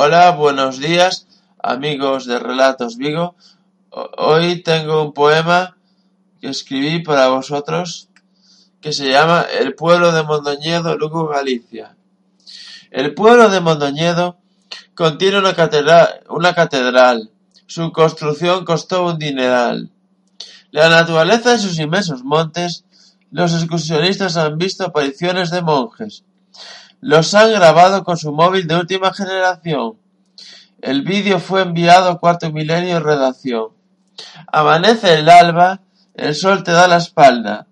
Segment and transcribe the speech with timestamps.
[0.00, 1.26] Hola, buenos días,
[1.60, 3.34] amigos de Relatos Vigo.
[4.16, 5.76] Hoy tengo un poema
[6.40, 8.08] que escribí para vosotros
[8.80, 11.96] que se llama El pueblo de Mondoñedo, Lugo, Galicia.
[12.92, 14.38] El pueblo de Mondoñedo
[14.94, 17.32] contiene una catedral, una catedral.
[17.66, 19.90] Su construcción costó un dineral.
[20.70, 22.84] La naturaleza de sus inmensos montes,
[23.32, 26.22] los excursionistas han visto apariciones de monjes.
[27.00, 29.98] Los han grabado con su móvil de última generación.
[30.80, 33.68] El vídeo fue enviado a Cuarto Milenio Redacción.
[34.48, 35.80] Amanece el alba,
[36.14, 37.68] el sol te da la espalda,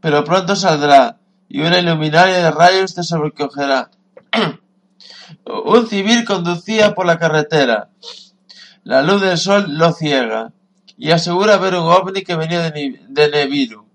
[0.00, 1.18] pero pronto saldrá
[1.50, 3.90] y una iluminaria de rayos te sobrecogerá.
[5.44, 7.90] un civil conducía por la carretera.
[8.84, 10.52] La luz del sol lo ciega
[10.96, 13.86] y asegura ver un ovni que venía de, Neviru.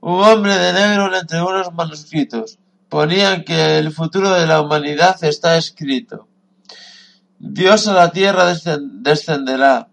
[0.00, 2.58] Un hombre de negro le entregó unos manuscritos
[2.90, 6.26] ponían que el futuro de la humanidad está escrito.
[7.38, 9.88] Dios a la tierra descenderá,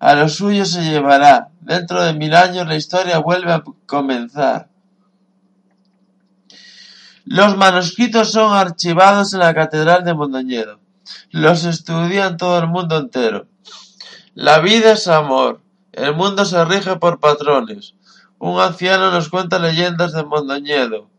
[0.00, 4.68] a los suyos se llevará, dentro de mil años la historia vuelve a comenzar.
[7.24, 10.80] Los manuscritos son archivados en la Catedral de Mondoñedo.
[11.30, 13.46] Los estudian todo el mundo entero.
[14.34, 15.60] La vida es amor.
[15.92, 17.94] El mundo se rige por patrones.
[18.38, 21.11] Un anciano nos cuenta leyendas de Mondoñedo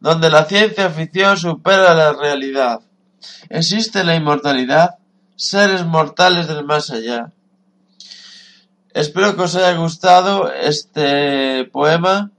[0.00, 2.80] donde la ciencia ficción supera la realidad.
[3.48, 4.98] Existe la inmortalidad,
[5.36, 7.32] seres mortales del más allá.
[8.94, 12.30] Espero que os haya gustado este poema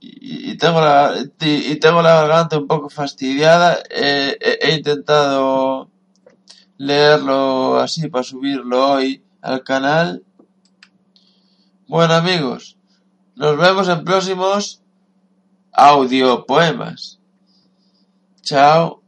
[0.00, 3.78] y tengo la, y tengo la garganta un poco fastidiada.
[3.90, 5.90] he intentado
[6.78, 10.22] leerlo así para subirlo hoy al canal.
[11.86, 12.76] Bueno amigos,
[13.34, 14.82] nos vemos en próximos
[15.76, 17.18] audio poemas.
[18.42, 19.05] Chao.